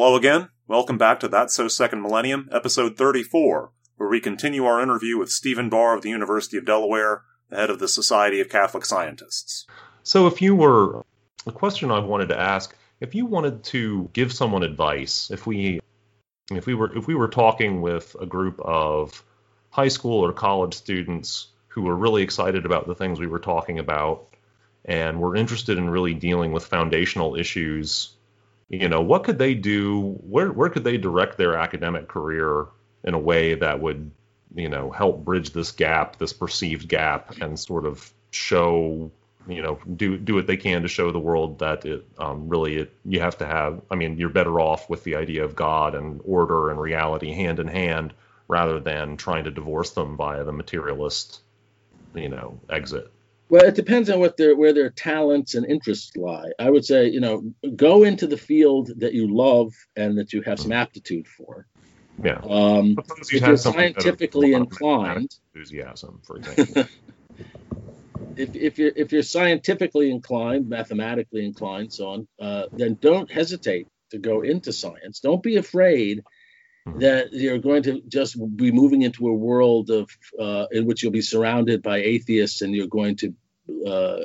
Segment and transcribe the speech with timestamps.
[0.00, 0.48] Hello again.
[0.68, 5.28] Welcome back to That's So Second Millennium, episode 34, where we continue our interview with
[5.28, 9.66] Stephen Barr of the University of Delaware, the head of the Society of Catholic Scientists.
[10.04, 11.04] So, if you were,
[11.48, 15.80] a question I wanted to ask, if you wanted to give someone advice, if we,
[16.52, 19.24] if we were, if we were talking with a group of
[19.70, 23.80] high school or college students who were really excited about the things we were talking
[23.80, 24.28] about
[24.84, 28.14] and were interested in really dealing with foundational issues
[28.68, 30.18] you know what could they do?
[30.28, 32.66] Where where could they direct their academic career
[33.04, 34.10] in a way that would
[34.54, 39.10] you know help bridge this gap this perceived gap and sort of show
[39.46, 42.76] you know do do what they can to show the world that it um, really
[42.76, 45.94] it, you have to have i mean you're better off with the idea of god
[45.94, 48.12] and order and reality hand in hand
[48.48, 51.40] rather than trying to divorce them via the materialist
[52.14, 53.10] you know exit
[53.48, 56.50] well, it depends on what their where their talents and interests lie.
[56.58, 60.42] I would say, you know, go into the field that you love and that you
[60.42, 61.66] have some aptitude for.
[62.22, 62.40] Yeah.
[62.42, 62.96] Um,
[63.30, 66.66] if you're scientifically inclined, enthusiasm, for example.
[68.36, 73.86] if, if you're if you're scientifically inclined, mathematically inclined, so on, uh, then don't hesitate
[74.10, 75.20] to go into science.
[75.20, 76.22] Don't be afraid
[76.88, 77.00] Mm-hmm.
[77.00, 80.08] that you're going to just be moving into a world of
[80.40, 83.34] uh, in which you'll be surrounded by atheists and you're going to
[83.86, 84.24] uh,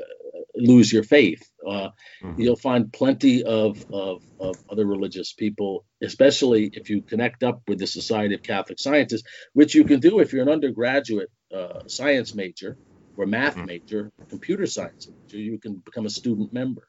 [0.56, 1.44] lose your faith.
[1.66, 1.90] Uh,
[2.22, 2.42] mm-hmm.
[2.42, 7.80] You'll find plenty of, of, of, other religious people, especially if you connect up with
[7.80, 12.36] the Society of Catholic Scientists, which you can do if you're an undergraduate uh, science
[12.36, 12.78] major
[13.18, 13.66] or math mm-hmm.
[13.66, 15.38] major, computer science major.
[15.38, 16.88] You can become a student member.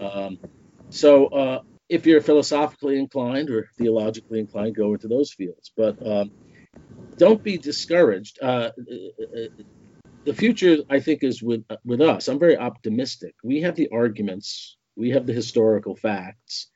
[0.00, 0.38] Um,
[0.90, 5.72] so uh, if you're philosophically inclined or theologically inclined, go into those fields.
[5.76, 6.30] But um,
[7.16, 8.38] don't be discouraged.
[8.42, 8.70] Uh,
[10.26, 12.28] the future, I think, is with with us.
[12.28, 13.34] I'm very optimistic.
[13.42, 16.68] We have the arguments, we have the historical facts,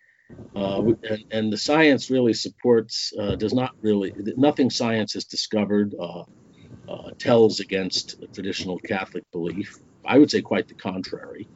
[0.54, 3.12] uh, and, and, the science really supports.
[3.18, 6.24] Uh, does not really nothing science has discovered uh,
[6.88, 9.76] uh, tells against traditional Catholic belief.
[10.04, 11.48] I would say quite the contrary.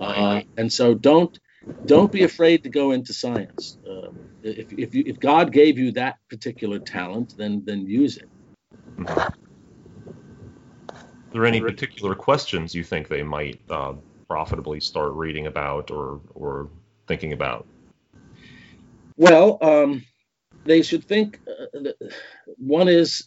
[0.00, 1.38] Uh, and so don't
[1.86, 3.78] don't be afraid to go into science.
[3.88, 4.10] Uh,
[4.42, 8.28] if, if, you, if God gave you that particular talent, then then use it.
[11.32, 13.94] Are there any particular questions you think they might uh,
[14.28, 16.68] profitably start reading about or or
[17.06, 17.66] thinking about?
[19.16, 20.04] Well, um,
[20.66, 21.40] they should think.
[21.48, 21.90] Uh,
[22.58, 23.26] one is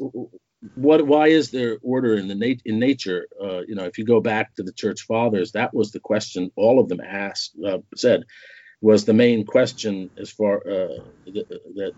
[0.75, 4.05] what why is there order in the nat- in nature uh, you know if you
[4.05, 7.77] go back to the church fathers that was the question all of them asked uh,
[7.95, 8.23] said
[8.81, 11.93] was the main question as far uh, that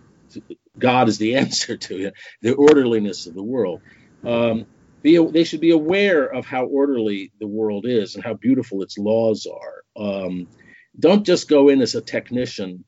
[0.78, 3.80] god is the answer to the orderliness of the world
[4.26, 4.66] um,
[5.02, 8.98] be, they should be aware of how orderly the world is and how beautiful its
[8.98, 10.48] laws are um,
[11.00, 12.84] don't just go in as a technician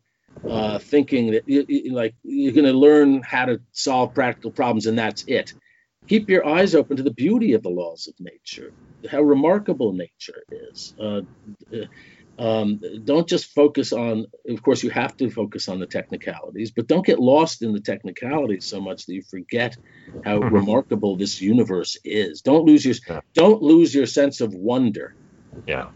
[0.48, 4.86] uh, thinking that you, you, like you're going to learn how to solve practical problems
[4.86, 5.54] and that's it
[6.10, 8.74] keep your eyes open to the beauty of the laws of nature,
[9.10, 10.94] how remarkable nature is.
[11.00, 11.22] Uh,
[12.40, 16.88] um, don't just focus on, of course, you have to focus on the technicalities, but
[16.88, 19.78] don't get lost in the technicalities so much that you forget
[20.24, 20.56] how mm-hmm.
[20.56, 22.42] remarkable this universe is.
[22.42, 23.22] Don't lose your yeah.
[23.34, 25.16] don't lose your sense of wonder.
[25.68, 25.90] Yeah,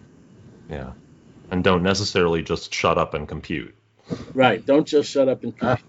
[0.70, 0.92] yeah,
[1.50, 3.74] and don't necessarily just shut up and compute.
[4.34, 4.66] Right.
[4.66, 5.88] Don't just shut up and compute.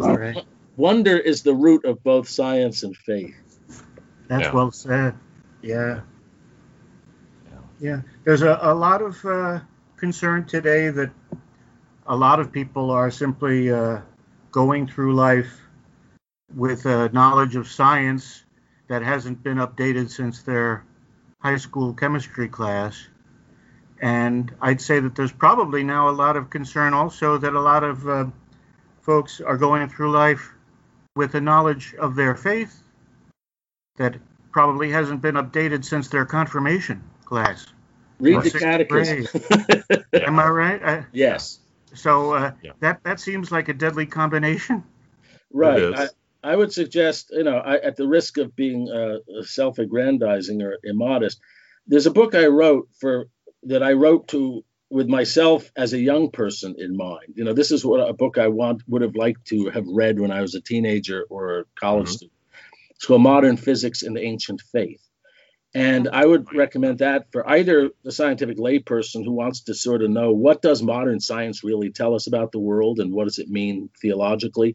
[0.00, 0.42] Ah,
[0.76, 3.34] Wonder is the root of both science and faith.
[4.28, 4.52] That's yeah.
[4.52, 5.14] well said.
[5.62, 6.00] Yeah.
[7.80, 8.02] Yeah.
[8.24, 9.60] There's a, a lot of uh,
[9.96, 11.10] concern today that
[12.06, 14.00] a lot of people are simply uh,
[14.52, 15.60] going through life
[16.54, 18.44] with a knowledge of science
[18.88, 20.84] that hasn't been updated since their
[21.40, 23.08] high school chemistry class.
[24.00, 27.82] And I'd say that there's probably now a lot of concern also that a lot
[27.82, 28.26] of uh,
[29.00, 30.52] folks are going through life
[31.16, 32.82] with a knowledge of their faith
[33.96, 34.16] that
[34.52, 37.66] probably hasn't been updated since their confirmation class.
[38.18, 39.26] Read the catechism.
[40.12, 40.82] Am I right?
[40.82, 41.58] I, yes.
[41.94, 42.72] So uh, yeah.
[42.80, 44.84] that that seems like a deadly combination.
[45.52, 45.94] Right.
[45.94, 46.08] I,
[46.42, 51.40] I, would suggest, you know, I, at the risk of being uh, self-aggrandizing or immodest,
[51.86, 53.28] there's a book I wrote for
[53.64, 57.34] that I wrote to with myself as a young person in mind.
[57.34, 60.20] You know, this is what a book I want would have liked to have read
[60.20, 62.12] when I was a teenager or a college mm-hmm.
[62.12, 62.32] student.
[62.90, 65.05] It's called Modern Physics and the Ancient Faith.
[65.76, 70.08] And I would recommend that for either the scientific layperson who wants to sort of
[70.08, 73.50] know what does modern science really tell us about the world and what does it
[73.50, 74.74] mean theologically,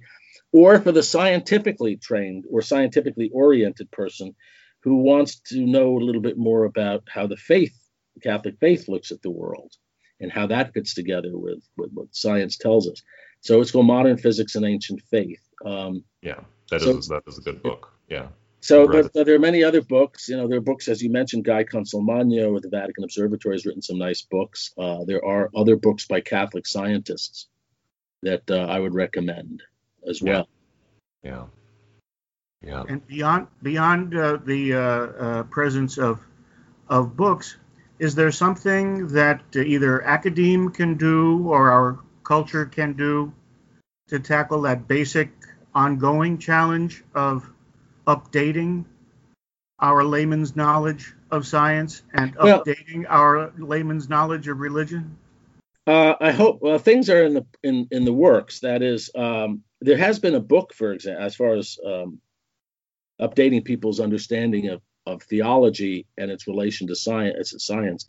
[0.51, 4.35] or for the scientifically trained or scientifically oriented person
[4.83, 7.75] who wants to know a little bit more about how the faith,
[8.13, 9.73] the Catholic faith, looks at the world
[10.19, 13.01] and how that fits together with, with what science tells us.
[13.39, 15.41] So it's called Modern Physics and Ancient Faith.
[15.65, 17.91] Um, yeah, that so, is that is a good book.
[18.07, 18.27] Yeah.
[18.61, 20.29] So, but, but, there are many other books.
[20.29, 23.65] You know, there are books, as you mentioned, Guy Consolmagno with the Vatican Observatory has
[23.65, 24.71] written some nice books.
[24.77, 27.47] Uh, there are other books by Catholic scientists
[28.21, 29.63] that uh, I would recommend
[30.07, 30.47] as well.
[31.23, 31.45] Yeah.
[32.63, 32.83] Yeah.
[32.87, 36.19] And beyond beyond uh, the uh, uh, presence of
[36.87, 37.57] of books,
[37.97, 43.33] is there something that either academe can do or our culture can do
[44.09, 45.31] to tackle that basic
[45.73, 47.49] ongoing challenge of
[48.11, 48.85] updating
[49.79, 55.17] our layman's knowledge of science and well, updating our layman's knowledge of religion?
[55.87, 56.61] Uh, I hope.
[56.61, 58.59] Well, things are in the in in the works.
[58.59, 62.19] That is, um, there has been a book, for example, as far as um,
[63.19, 67.53] updating people's understanding of of theology and its relation to science.
[67.57, 68.05] Science.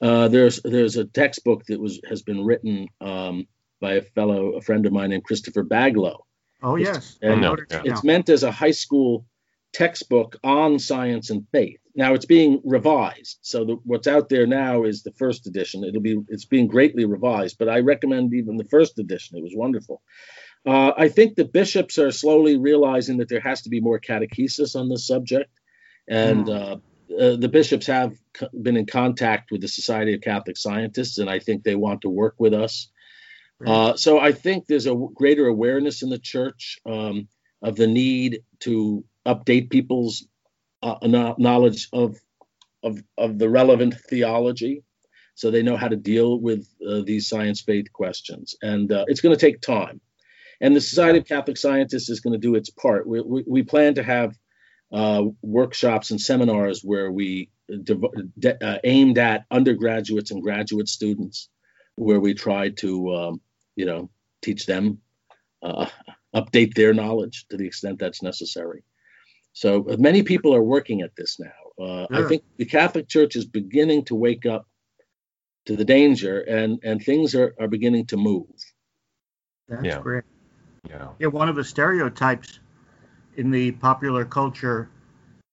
[0.00, 3.46] Uh, there's there's a textbook that was has been written um,
[3.80, 6.18] by a fellow, a friend of mine named Christopher Baglow.
[6.62, 9.26] Oh yes, and it's, it's meant as a high school
[9.72, 11.78] textbook on science and faith.
[11.94, 15.84] Now it's being revised, so the, what's out there now is the first edition.
[15.84, 19.36] It'll be it's being greatly revised, but I recommend even the first edition.
[19.36, 20.02] It was wonderful.
[20.64, 24.74] Uh, I think the bishops are slowly realizing that there has to be more catechesis
[24.74, 25.50] on this subject,
[26.08, 26.54] and mm.
[26.54, 26.76] uh,
[27.18, 28.14] uh, the bishops have
[28.62, 32.08] been in contact with the Society of Catholic Scientists, and I think they want to
[32.08, 32.88] work with us.
[33.64, 37.28] Uh, so I think there's a greater awareness in the church um,
[37.62, 40.26] of the need to update people's
[40.82, 40.96] uh,
[41.38, 42.16] knowledge of,
[42.82, 44.82] of of the relevant theology,
[45.34, 48.56] so they know how to deal with uh, these science faith questions.
[48.62, 50.00] And uh, it's going to take time.
[50.60, 53.06] And the Society of Catholic Scientists is going to do its part.
[53.06, 54.36] We, we, we plan to have
[54.92, 57.50] uh, workshops and seminars where we
[57.82, 61.48] de- uh, aimed at undergraduates and graduate students,
[61.96, 63.40] where we try to, um,
[63.74, 64.10] you know,
[64.40, 64.98] teach them,
[65.62, 65.86] uh,
[66.34, 68.84] update their knowledge to the extent that's necessary.
[69.52, 71.84] So many people are working at this now.
[71.84, 74.66] Uh, I think the Catholic Church is beginning to wake up
[75.66, 78.46] to the danger, and and things are are beginning to move.
[79.68, 80.00] That's yeah.
[80.00, 80.24] great.
[80.88, 81.08] Yeah.
[81.18, 81.28] Yeah.
[81.28, 82.60] One of the stereotypes
[83.36, 84.90] in the popular culture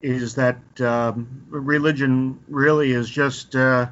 [0.02, 3.88] is that um, religion really is just uh,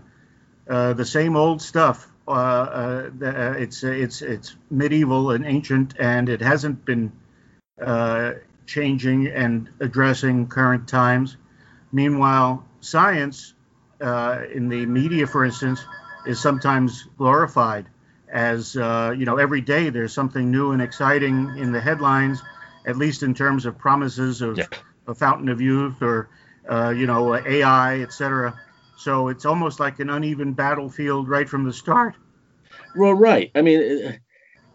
[0.69, 2.10] uh, the same old stuff.
[2.27, 7.12] Uh, uh, uh it's it's it's medieval and ancient, and it hasn't been
[7.81, 8.33] uh,
[8.68, 11.38] changing and addressing current times.
[11.92, 13.54] Meanwhile, science
[14.02, 15.84] uh, in the media, for instance,
[16.25, 17.88] is sometimes glorified
[18.31, 22.42] as uh, you know every day there's something new and exciting in the headlines
[22.88, 24.60] at least in terms of promises of
[25.08, 26.30] a fountain of youth or
[26.70, 28.60] uh, you know AI, etc.
[28.98, 32.16] So it's almost like an uneven battlefield right from the start.
[32.96, 33.52] Well, right.
[33.54, 34.12] I mean, uh,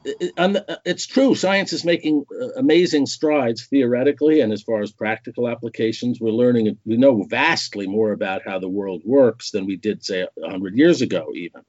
[0.05, 1.35] it's true.
[1.35, 6.79] Science is making uh, amazing strides theoretically, and as far as practical applications, we're learning.
[6.85, 11.03] We know vastly more about how the world works than we did, say, hundred years
[11.03, 11.63] ago, even.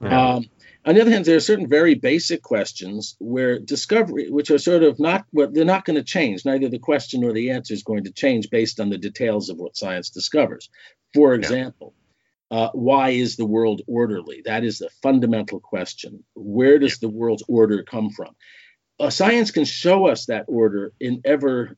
[0.00, 0.44] Um,
[0.84, 4.84] on the other hand, there are certain very basic questions where discovery, which are sort
[4.84, 6.44] of not, well, they're not going to change.
[6.44, 9.56] Neither the question nor the answer is going to change based on the details of
[9.56, 10.70] what science discovers.
[11.12, 12.05] For example, yeah.
[12.50, 14.42] Uh, why is the world orderly?
[14.44, 16.24] That is the fundamental question.
[16.34, 18.36] Where does the world's order come from?
[18.98, 21.76] Uh, science can show us that order in ever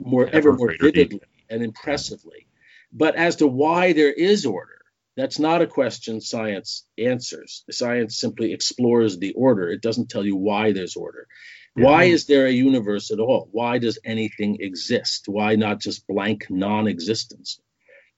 [0.00, 2.46] more, ever, ever more vividly and impressively.
[2.92, 4.78] But as to why there is order,
[5.16, 7.64] that's not a question science answers.
[7.70, 9.70] Science simply explores the order.
[9.70, 11.28] It doesn't tell you why there's order.
[11.76, 11.84] Yeah.
[11.84, 13.48] Why is there a universe at all?
[13.52, 15.28] Why does anything exist?
[15.28, 17.60] Why not just blank non existence?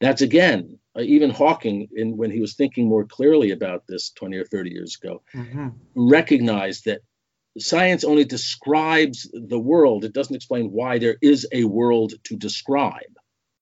[0.00, 4.36] That's again, uh, even Hawking, in, when he was thinking more clearly about this 20
[4.36, 5.68] or 30 years ago, mm-hmm.
[5.94, 7.00] recognized that
[7.58, 10.04] science only describes the world.
[10.04, 13.02] It doesn't explain why there is a world to describe.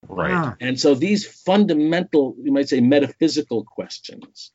[0.07, 0.33] Right.
[0.33, 0.55] Ah.
[0.59, 4.51] And so these fundamental, you might say, metaphysical questions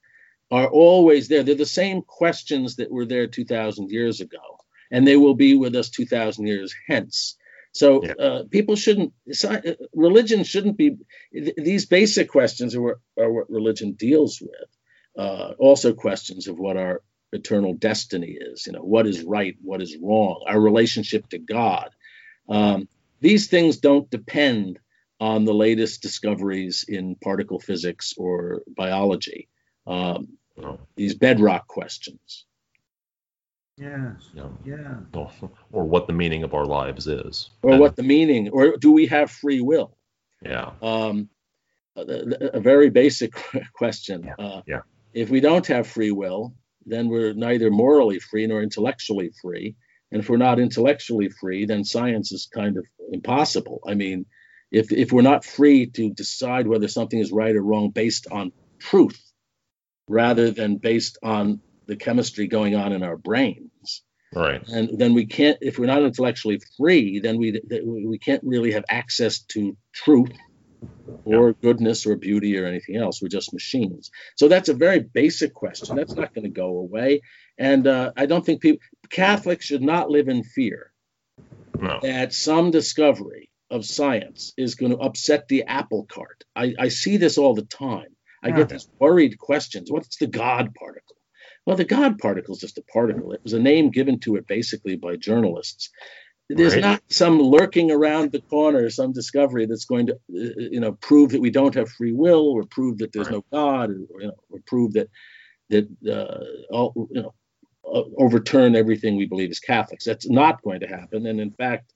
[0.51, 1.43] are always there.
[1.43, 4.59] They're the same questions that were there 2,000 years ago,
[4.91, 7.37] and they will be with us 2,000 years hence.
[7.73, 8.13] So yeah.
[8.13, 9.13] uh, people shouldn't,
[9.95, 10.97] religion shouldn't be,
[11.33, 14.69] these basic questions are what, are what religion deals with.
[15.19, 19.83] Uh, also questions of what our eternal destiny is, you know, what is right, what
[19.83, 21.91] is wrong, our relationship to God.
[22.49, 22.89] Um,
[23.21, 24.79] these things don't depend
[25.21, 29.49] on the latest discoveries in particle physics or biology.
[29.87, 30.37] Um.
[30.95, 32.45] These bedrock questions.
[33.81, 34.31] Yes.
[34.35, 34.49] Yeah.
[34.65, 34.95] yeah.
[35.15, 35.31] Or,
[35.73, 37.49] or, what the meaning of our lives is.
[37.63, 39.97] Or and, what the meaning, or do we have free will?
[40.45, 40.73] Yeah.
[40.83, 41.31] Um,
[41.97, 43.33] a, a, very basic
[43.75, 44.25] question.
[44.25, 44.45] Yeah.
[44.45, 44.81] Uh, yeah.
[45.15, 49.77] If we don't have free will, then we're neither morally free nor intellectually free.
[50.13, 53.81] And if we're not intellectually free, then science is kind of impossible.
[53.87, 54.27] I mean,
[54.71, 58.53] if if we're not free to decide whether something is right or wrong based on
[58.79, 59.21] truth,
[60.09, 61.61] rather than based on
[61.91, 64.67] the chemistry going on in our brains, right?
[64.69, 65.59] And then we can't.
[65.61, 67.61] If we're not intellectually free, then we
[68.07, 70.33] we can't really have access to truth
[71.25, 71.55] or yeah.
[71.61, 73.21] goodness or beauty or anything else.
[73.21, 74.11] We're just machines.
[74.37, 75.97] So that's a very basic question.
[75.97, 77.23] That's not going to go away.
[77.59, 78.81] And uh, I don't think people,
[79.11, 80.93] Catholics should not live in fear
[81.79, 81.99] no.
[82.03, 86.45] that some discovery of science is going to upset the apple cart.
[86.57, 88.17] I, I see this all the time.
[88.43, 88.57] I yeah.
[88.59, 89.91] get these worried questions.
[89.91, 91.17] What's the God particle?
[91.67, 93.33] Well, the God particle is just a particle.
[93.33, 95.91] It was a name given to it basically by journalists.
[96.49, 96.83] There's right.
[96.83, 101.31] not some lurking around the corner, some discovery that's going to, uh, you know, prove
[101.31, 103.37] that we don't have free will, or prove that there's right.
[103.37, 105.09] no God, or, you know, or prove that
[105.69, 107.35] that uh, all, you know,
[107.85, 110.05] uh, overturn everything we believe as Catholics.
[110.05, 111.27] That's not going to happen.
[111.27, 111.93] And in fact,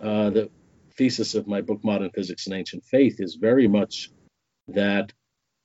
[0.00, 0.50] uh, the
[0.96, 4.10] thesis of my book, Modern Physics and Ancient Faith, is very much
[4.68, 5.12] that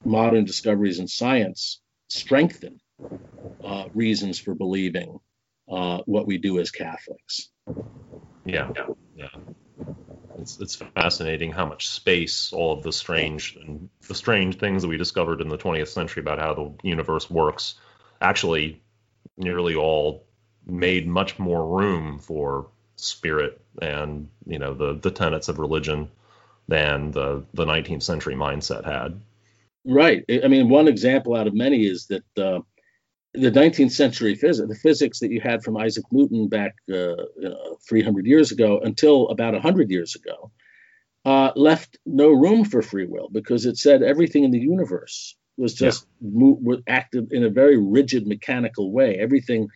[0.03, 2.79] modern discoveries in science strengthen
[3.63, 5.19] uh, reasons for believing
[5.69, 7.49] uh, what we do as Catholics.
[8.45, 8.71] Yeah,
[9.15, 9.27] yeah.
[10.37, 14.87] It's it's fascinating how much space all of the strange and the strange things that
[14.87, 17.75] we discovered in the 20th century about how the universe works
[18.19, 18.81] actually
[19.37, 20.25] nearly all
[20.65, 26.09] made much more room for spirit and you know the the tenets of religion
[26.67, 29.19] than the the 19th century mindset had.
[29.85, 30.23] Right.
[30.43, 32.61] I mean, one example out of many is that uh,
[33.33, 37.15] the 19th century physics, the physics that you had from Isaac Newton back uh,
[37.87, 40.51] 300 years ago until about 100 years ago,
[41.25, 45.73] uh, left no room for free will because it said everything in the universe was
[45.73, 46.29] just yeah.
[46.31, 49.17] mo- acted in a very rigid mechanical way.
[49.19, 49.67] Everything,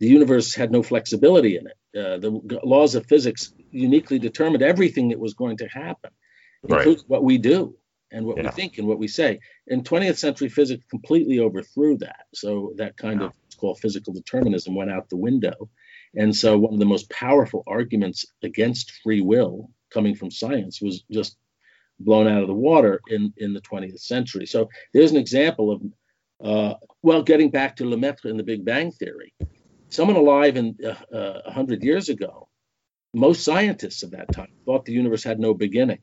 [0.00, 1.98] the universe had no flexibility in it.
[1.98, 6.10] Uh, the laws of physics uniquely determined everything that was going to happen,
[6.62, 6.98] right.
[7.06, 7.76] what we do
[8.14, 8.44] and what yeah.
[8.44, 9.40] we think and what we say.
[9.68, 12.26] And 20th century physics completely overthrew that.
[12.32, 13.26] So that kind yeah.
[13.26, 15.68] of it's called physical determinism went out the window.
[16.14, 21.02] And so one of the most powerful arguments against free will coming from science was
[21.10, 21.36] just
[21.98, 24.46] blown out of the water in, in the 20th century.
[24.46, 25.82] So there's an example of,
[26.44, 29.34] uh, well, getting back to Lemaitre and the Big Bang Theory.
[29.88, 32.48] Someone alive in uh, uh, 100 years ago,
[33.12, 36.00] most scientists of that time thought the universe had no beginning.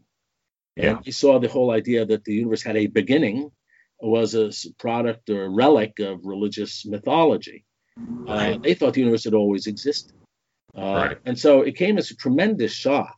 [0.78, 1.00] And yeah.
[1.04, 3.52] he saw the whole idea that the universe had a beginning
[4.00, 7.66] was a product or relic of religious mythology.
[8.00, 8.56] Uh, right.
[8.56, 10.16] Uh, they thought the universe had always existed.
[10.76, 11.18] Uh, right.
[11.26, 13.18] And so it came as a tremendous shock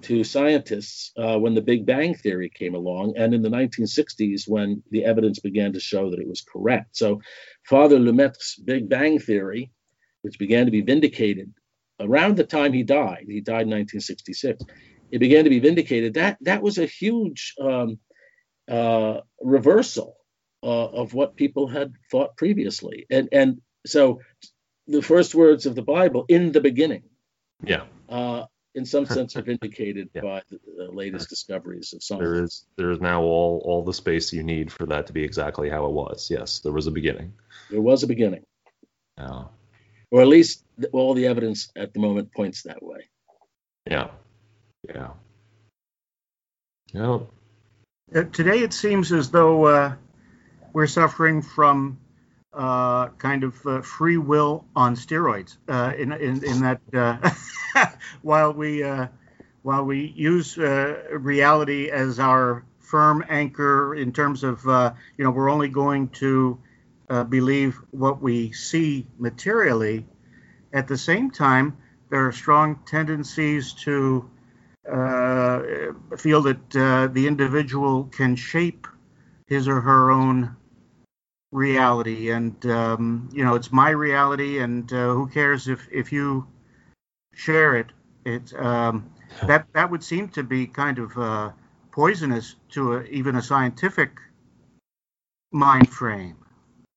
[0.00, 4.82] to scientists uh, when the Big Bang Theory came along, and in the 1960s when
[4.90, 6.96] the evidence began to show that it was correct.
[6.96, 7.20] So,
[7.68, 9.70] Father Lemaitre's Big Bang Theory,
[10.22, 11.52] which began to be vindicated
[12.00, 14.64] around the time he died, he died in 1966
[15.12, 17.98] it began to be vindicated, that that was a huge um,
[18.68, 20.16] uh, reversal
[20.62, 23.06] uh, of what people had thought previously.
[23.10, 24.20] And and so
[24.86, 27.04] the first words of the Bible, in the beginning,
[27.62, 30.22] yeah, uh, in some sense are vindicated yeah.
[30.22, 32.22] by the, the, latest discoveries of science.
[32.22, 35.22] There is there is now all all the space you need for that to be
[35.22, 36.28] exactly how it was.
[36.30, 37.34] Yes, there was a beginning.
[37.70, 38.44] There was a beginning.
[39.18, 39.44] Yeah.
[40.10, 43.08] Or at least all the evidence at the moment points that way.
[43.86, 44.08] Yeah.
[44.94, 45.10] Yeah.
[48.14, 49.94] Uh, today it seems as though uh,
[50.72, 51.98] we're suffering from
[52.52, 55.56] uh, kind of uh, free will on steroids.
[55.66, 58.84] Uh, in, in, in that while we
[59.62, 65.68] while we use reality as our firm anchor in terms of you know we're only
[65.68, 66.58] going to
[67.30, 70.04] believe what we see materially.
[70.74, 71.78] At the same time,
[72.10, 74.28] there are strong tendencies to
[74.84, 78.86] feel that uh, the individual can shape
[79.46, 80.56] his or her own
[81.52, 82.30] reality.
[82.30, 86.46] And um, you know it's my reality and uh, who cares if if you
[87.34, 87.86] share it.
[88.24, 89.10] It um,
[89.46, 91.50] that that would seem to be kind of uh,
[91.90, 94.18] poisonous to a, even a scientific
[95.52, 96.36] mind frame.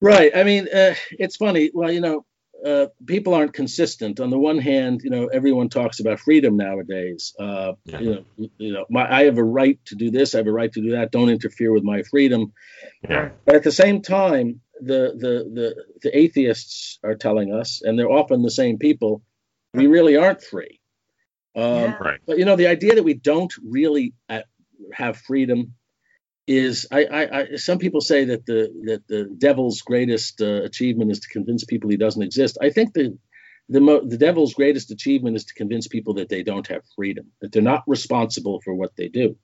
[0.00, 0.32] Right.
[0.34, 1.70] I mean uh, it's funny.
[1.72, 2.25] Well you know
[2.64, 4.20] uh, people aren't consistent.
[4.20, 7.34] On the one hand, you know, everyone talks about freedom nowadays.
[7.38, 8.00] Uh, yeah.
[8.00, 10.34] You know, you know, my, I have a right to do this.
[10.34, 11.12] I have a right to do that.
[11.12, 12.52] Don't interfere with my freedom.
[13.08, 13.30] Yeah.
[13.44, 18.10] But at the same time, the the the the atheists are telling us, and they're
[18.10, 19.22] often the same people,
[19.72, 20.80] we really aren't free.
[21.54, 21.96] Um, yeah.
[21.96, 22.20] Right.
[22.26, 24.40] But you know, the idea that we don't really uh,
[24.92, 25.74] have freedom
[26.46, 31.10] is I, I, I, some people say that the that the devil's greatest uh, achievement
[31.10, 32.58] is to convince people he doesn't exist.
[32.60, 33.18] I think the
[33.68, 37.32] the, mo- the devil's greatest achievement is to convince people that they don't have freedom,
[37.40, 39.36] that they're not responsible for what they do.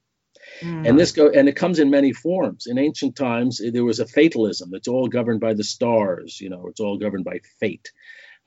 [0.61, 0.89] Mm.
[0.89, 2.67] And this go and it comes in many forms.
[2.67, 4.71] In ancient times, there was a fatalism.
[4.75, 6.41] It's all governed by the stars.
[6.41, 7.91] You know, it's all governed by fate.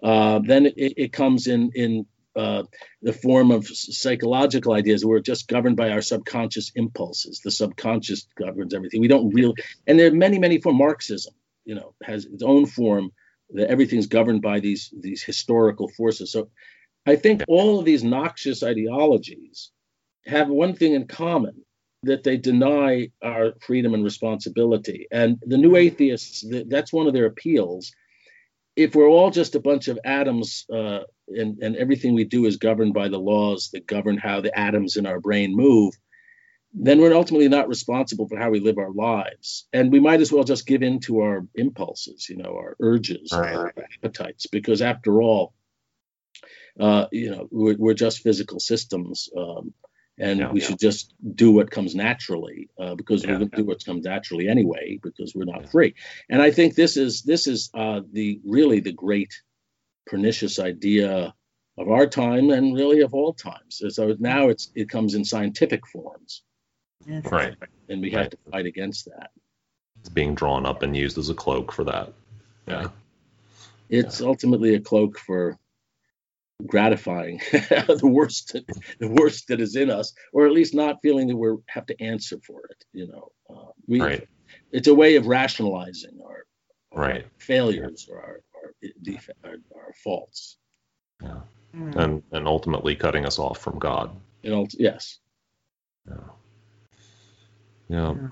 [0.03, 2.05] Uh, then it, it, comes in in
[2.35, 2.63] uh,
[3.01, 5.05] the form of psychological ideas.
[5.05, 7.41] We're just governed by our subconscious impulses.
[7.43, 9.01] The subconscious governs everything.
[9.01, 9.55] We don't really,
[9.87, 10.79] and there are many, many forms.
[10.79, 13.11] Marxism, you know, has its own form
[13.51, 16.31] that everything's governed by these these historical forces.
[16.31, 16.49] So,
[17.05, 19.71] I think all of these noxious ideologies
[20.25, 21.63] have one thing in common
[22.03, 25.07] that they deny our freedom and responsibility.
[25.11, 27.91] And the new atheists, that's one of their appeals
[28.75, 32.57] if we're all just a bunch of atoms uh, and, and everything we do is
[32.57, 35.93] governed by the laws that govern how the atoms in our brain move,
[36.73, 39.65] then we're ultimately not responsible for how we live our lives.
[39.71, 43.31] And we might as well just give in to our impulses, you know, our urges,
[43.31, 43.55] right.
[43.55, 45.53] our appetites, because after all,
[46.77, 49.29] uh, you know, we're, we're, just physical systems.
[49.37, 49.73] Um,
[50.17, 50.67] and yeah, we yeah.
[50.67, 54.05] should just do what comes naturally uh, because yeah, we're going to do what comes
[54.05, 55.95] naturally anyway because we're not free.
[56.29, 59.33] And I think this is this is uh, the really the great
[60.07, 61.33] pernicious idea
[61.77, 63.81] of our time and really of all times.
[63.89, 66.43] So now it's it comes in scientific forms,
[67.05, 67.55] right?
[67.89, 68.23] And we right.
[68.23, 69.31] have to fight against that.
[69.99, 72.13] It's being drawn up and used as a cloak for that.
[72.67, 72.87] Yeah.
[73.89, 75.57] It's ultimately a cloak for
[76.65, 78.55] gratifying the worst
[78.99, 82.01] the worst that is in us or at least not feeling that we have to
[82.01, 84.27] answer for it you know uh, we right.
[84.71, 86.45] it's a way of rationalizing our,
[86.93, 90.57] our right failures or our our, our, our faults
[91.21, 91.41] yeah.
[91.75, 91.95] Mm.
[91.97, 95.19] and and ultimately cutting us off from god you know yes
[96.07, 96.15] yeah
[97.89, 98.27] yeah, yeah.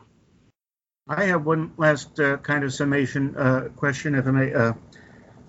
[1.08, 4.54] I have one last uh, kind of summation uh, question, if I may.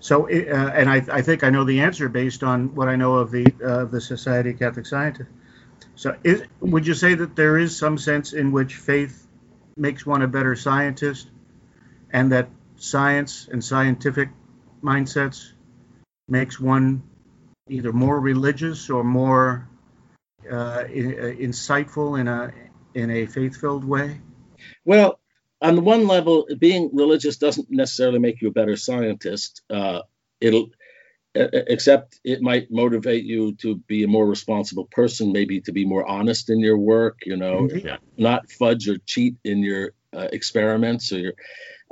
[0.05, 3.15] So, uh, and I, I, think I know the answer based on what I know
[3.15, 5.31] of the uh, the Society of Catholic Scientists.
[5.95, 9.25] So, is, would you say that there is some sense in which faith
[9.75, 11.31] makes one a better scientist,
[12.11, 14.29] and that science and scientific
[14.83, 15.53] mindsets
[16.27, 17.01] makes one
[17.67, 19.67] either more religious or more
[20.51, 22.53] uh, in, uh, insightful in a
[22.93, 24.21] in a faith-filled way?
[24.85, 25.19] Well,
[25.65, 29.61] on the one level, being religious doesn't necessarily make you a better scientist.
[29.69, 30.01] Uh,
[30.39, 30.69] it'll,
[31.35, 36.05] except it might motivate you to be a more responsible person, maybe to be more
[36.07, 37.19] honest in your work.
[37.25, 37.87] You know, mm-hmm.
[37.87, 37.97] yeah.
[38.17, 41.33] not fudge or cheat in your uh, experiments or your.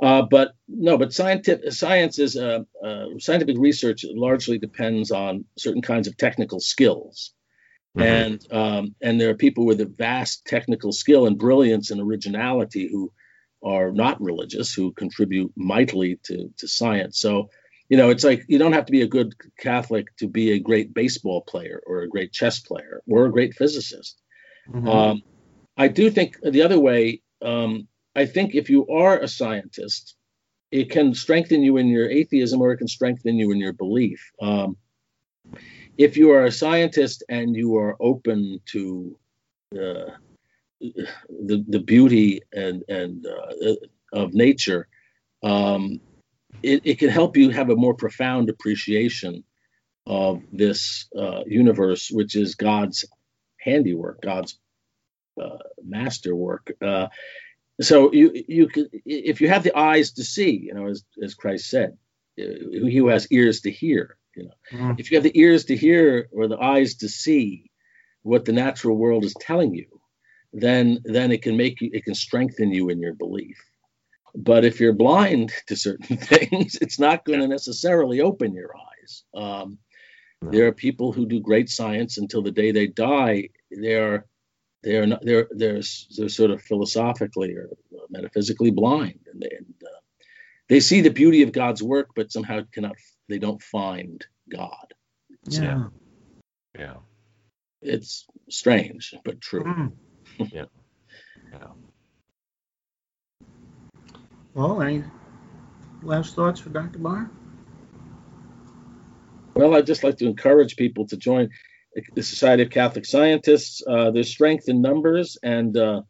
[0.02, 5.82] Uh, but no, but scientific science is uh, uh, scientific research largely depends on certain
[5.82, 7.32] kinds of technical skills.
[7.96, 8.02] Mm-hmm.
[8.02, 12.88] And um, and there are people with a vast technical skill and brilliance and originality
[12.90, 13.12] who
[13.64, 17.18] are not religious who contribute mightily to, to science.
[17.18, 17.50] So,
[17.88, 20.58] you know, it's like you don't have to be a good Catholic to be a
[20.58, 24.20] great baseball player or a great chess player or a great physicist.
[24.68, 24.88] Mm-hmm.
[24.88, 25.22] Um,
[25.76, 30.14] I do think the other way, um, I think if you are a scientist,
[30.70, 34.30] it can strengthen you in your atheism or it can strengthen you in your belief.
[34.40, 34.76] Um,
[35.96, 39.18] if you are a scientist and you are open to
[39.74, 40.10] uh,
[40.80, 43.74] the the beauty and and uh,
[44.12, 44.88] of nature,
[45.42, 46.00] um,
[46.62, 49.44] it, it can help you have a more profound appreciation
[50.06, 53.04] of this uh, universe, which is God's
[53.58, 54.58] handiwork, God's
[55.40, 56.72] uh, masterwork.
[56.80, 57.08] Uh,
[57.80, 61.34] so you you can if you have the eyes to see, you know, as as
[61.34, 61.96] Christ said,
[62.38, 64.16] uh, he who has ears to hear.
[64.36, 65.00] You know, mm.
[65.00, 67.70] if you have the ears to hear or the eyes to see
[68.22, 69.86] what the natural world is telling you,
[70.54, 73.58] then then it can make you it can strengthen you in your belief.
[74.36, 79.24] But if you're blind to certain things it's not going to necessarily open your eyes.
[79.34, 79.78] Um,
[80.40, 83.48] there are people who do great science until the day they die.
[83.70, 84.26] They're
[84.82, 85.82] they're not they're they're,
[86.16, 87.70] they're sort of philosophically or
[88.10, 89.20] metaphysically blind.
[89.32, 89.98] And, they, and uh,
[90.68, 92.94] they see the beauty of god's work but somehow cannot
[93.28, 94.94] they don't find god.
[95.48, 95.88] Yeah.
[96.78, 96.96] Yeah.
[97.82, 99.64] It's strange but true.
[99.64, 99.92] Mm
[100.38, 100.64] yeah.
[101.52, 101.66] Yeah.
[104.54, 105.04] Well, any
[106.02, 106.98] last thoughts for Dr.
[106.98, 107.30] Barr?
[109.54, 111.50] Well, I'd just like to encourage people to join
[112.14, 113.82] the Society of Catholic Scientists.
[113.86, 116.02] Uh, there's strength in numbers, and uh,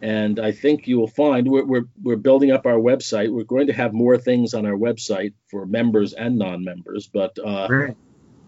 [0.00, 3.32] and I think you will find we're, we're, we're building up our website.
[3.32, 7.68] We're going to have more things on our website for members and non-members, but uh,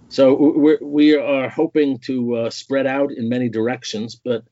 [0.09, 4.15] so we're, we are hoping to uh, spread out in many directions.
[4.15, 4.45] But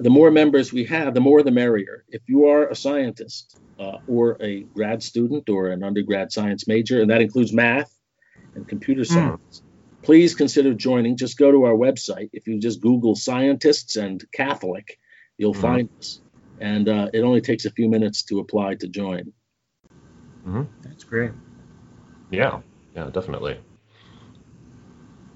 [0.00, 2.04] the more members we have, the more the merrier.
[2.08, 7.00] If you are a scientist uh, or a grad student or an undergrad science major,
[7.00, 7.94] and that includes math
[8.54, 9.14] and computer hmm.
[9.14, 10.02] science, mm.
[10.02, 11.16] please consider joining.
[11.16, 12.30] Just go to our website.
[12.32, 14.98] If you just Google scientists and Catholic,
[15.36, 15.60] you'll mm.
[15.60, 16.20] find us.
[16.60, 19.32] And uh, it only takes a few minutes to apply to join.
[20.46, 20.62] Mm-hmm.
[20.82, 21.32] That's great.
[22.30, 22.60] Yeah,
[22.94, 23.58] yeah, definitely.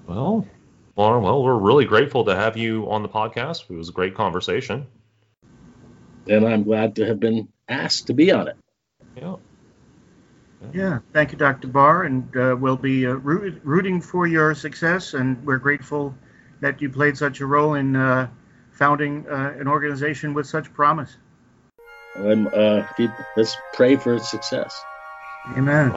[0.07, 0.47] Well,
[0.95, 3.69] well, well, we're really grateful to have you on the podcast.
[3.69, 4.87] It was a great conversation.
[6.27, 8.57] And I'm glad to have been asked to be on it.
[9.15, 9.35] Yeah.
[10.73, 11.67] Yeah, thank you, Dr.
[11.67, 16.15] Barr, and uh, we'll be uh, root, rooting for your success, and we're grateful
[16.61, 18.29] that you played such a role in uh,
[18.71, 21.15] founding uh, an organization with such promise.
[22.15, 24.81] I'm, uh, keep, let's pray for its success.
[25.55, 25.95] Amen.